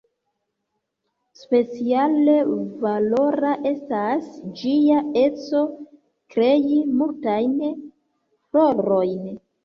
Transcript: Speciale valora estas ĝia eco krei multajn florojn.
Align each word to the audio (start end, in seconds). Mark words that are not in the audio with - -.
Speciale 1.39 2.37
valora 2.85 3.51
estas 3.71 4.31
ĝia 4.61 5.01
eco 5.25 5.61
krei 6.35 6.79
multajn 7.03 7.59
florojn. 8.55 9.29